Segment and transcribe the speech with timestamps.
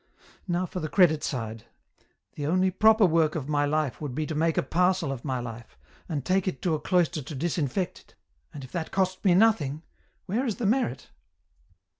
[0.47, 1.65] "Now for the Credit side.
[2.33, 5.39] The only proper work of my life would be to make a parcel of my
[5.39, 5.77] life,
[6.09, 8.15] and take it to a cloister to disinfect it,
[8.51, 9.83] and if that cost me nothing,
[10.25, 11.11] where is the merit